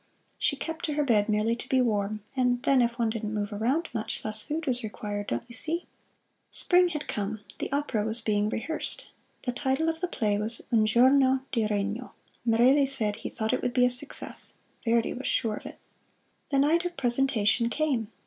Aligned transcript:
She 0.39 0.55
kept 0.55 0.83
to 0.85 0.93
her 0.93 1.03
bed 1.03 1.29
merely 1.29 1.55
to 1.55 1.69
be 1.69 1.79
warm; 1.79 2.23
and 2.35 2.63
then 2.63 2.81
if 2.81 2.97
one 2.97 3.11
didn't 3.11 3.35
move 3.35 3.53
around 3.53 3.87
much, 3.93 4.25
less 4.25 4.41
food 4.41 4.65
was 4.65 4.81
required 4.81 5.27
don't 5.27 5.43
you 5.47 5.53
see? 5.53 5.85
Spring 6.49 6.87
had 6.87 7.07
come. 7.07 7.41
The 7.59 7.71
opera 7.71 8.03
was 8.03 8.19
being 8.19 8.49
rehearsed. 8.49 9.05
The 9.43 9.51
title 9.51 9.89
of 9.89 10.01
the 10.01 10.07
play 10.07 10.39
was 10.39 10.63
"Un 10.71 10.87
Giorno 10.87 11.41
di 11.51 11.67
Regno." 11.67 12.13
Merelli 12.47 12.87
said 12.87 13.17
he 13.17 13.29
thought 13.29 13.53
it 13.53 13.61
would 13.61 13.73
be 13.75 13.85
a 13.85 13.91
success; 13.91 14.55
Verdi 14.83 15.13
was 15.13 15.27
sure 15.27 15.57
of 15.57 15.67
it. 15.67 15.77
The 16.49 16.57
night 16.57 16.83
of 16.83 16.97
presentation 16.97 17.69
came. 17.69 18.07